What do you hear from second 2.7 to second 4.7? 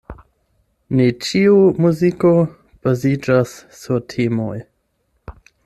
baziĝas sur temoj.